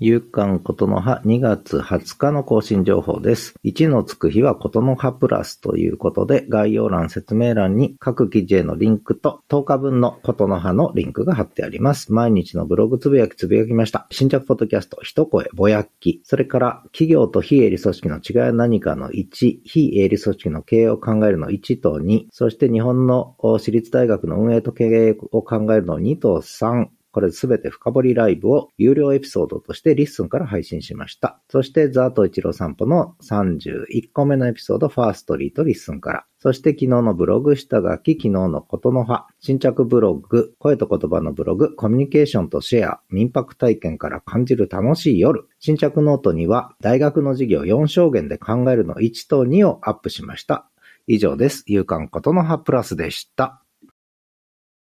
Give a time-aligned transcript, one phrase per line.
[0.00, 3.54] 夕刊ことの葉2月20日の更新情報です。
[3.64, 12.12] 1のつく日はことの葉プラスということで、概要欄、説明欄に各記事へのリンクと10日分のことの葉のリンクが貼ってあります。
[12.12, 14.08] 毎日のブログつぶやきつぶやきました。
[14.10, 16.22] 新着ポッドキャスト、一声ぼやき。
[16.24, 31.40] それから企業と非営利組織の違いは何かの1、非営利組織の経営を考えるの1と2、そして日本の私立大学の運営と経営を考えるの2と3、これすべて深掘りライブを有料エピソードとして LISTENから配信しました。
[31.48, 36.26] そしてザート一郎散歩の31個目のエピソードファーストリート LISTENから。
[36.40, 45.46] そして昨日のブログ下書き、昨日のことの葉、新着ブログ、声と言葉のブログ、コミュニケーションとシェア、民泊体験から感じる楽しい夜。
[45.60, 50.68] 新着ノートには大学の授業4証言で考えるの1と2をアップしました。
[51.06, 51.62] 以上です。
[51.66, 53.63] 夕刊ことの葉プラスでした。